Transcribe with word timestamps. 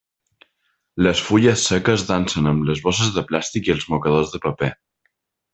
Les 1.07 1.21
fulles 1.25 1.67
seques 1.73 2.07
dansen 2.11 2.53
amb 2.53 2.67
les 2.71 2.83
bosses 2.89 3.15
de 3.19 3.27
plàstic 3.33 3.71
i 3.71 3.77
els 3.79 3.89
mocadors 3.95 4.37
de 4.37 4.45
paper. 4.49 4.73